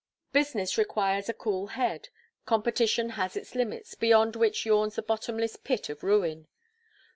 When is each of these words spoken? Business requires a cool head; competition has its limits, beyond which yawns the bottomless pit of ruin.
Business 0.33 0.79
requires 0.79 1.29
a 1.29 1.33
cool 1.35 1.67
head; 1.67 2.09
competition 2.47 3.09
has 3.09 3.35
its 3.37 3.53
limits, 3.53 3.93
beyond 3.93 4.35
which 4.35 4.65
yawns 4.65 4.95
the 4.95 5.03
bottomless 5.03 5.57
pit 5.57 5.89
of 5.89 6.01
ruin. 6.03 6.47